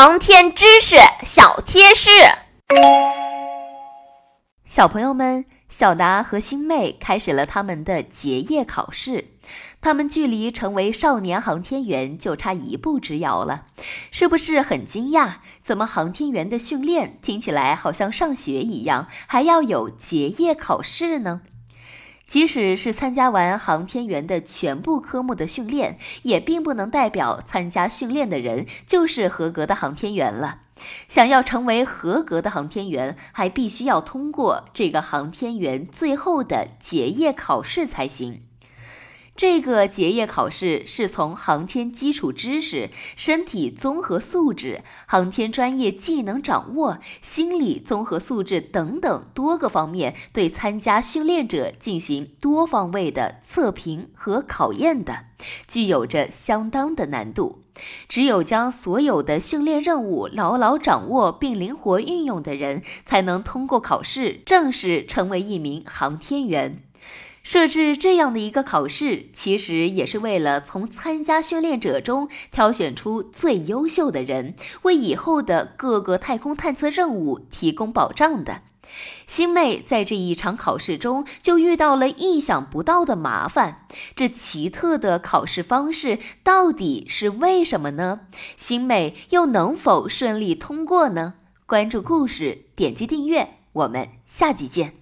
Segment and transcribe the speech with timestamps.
[0.00, 0.94] 航天知识
[1.24, 2.08] 小贴士，
[4.64, 9.32] 小朋友们，小达和星妹开始了他们的结业考试，
[9.80, 13.64] 他们距离成为少年航天员就差一步之遥了，
[14.12, 15.38] 是不是很惊讶？
[15.64, 21.40] 怎么航天员的训练听起来好像上学一样，还要有结业考试呢？
[22.28, 30.60] 即使是参加完航天员的全部科目的训练，也并不能代表参加训练的人就是合格的航天员了。
[31.08, 38.42] 想要成为合格的航天员，还必须要通过这个航天员最后的结业考试才行。
[39.38, 55.26] 这个结业考试是从航天基础知识、身体综合素质、航天专业技能掌握、心理综合素质等等多个方面对参加训练者进行多方位的测评和考验的，
[55.68, 57.62] 具有着相当的难度。
[58.08, 66.82] 只有将所有的训练任务牢牢掌握并灵活运用的人，才能通过考试，正式成为一名航天员。
[67.48, 78.60] 设置这样的一个考试，其实也是为了从参加训练者中挑选出最优秀的人，为以后的各个太空探测任务提供保障的。
[79.26, 88.20] 星妹在这一场考试中就遇到了意想不到的麻烦，这奇特的考试方式到底是为什么呢？
[88.58, 91.32] 星妹又能否顺利通过呢？
[91.64, 94.98] 关注故事，点击订阅，我们下集见。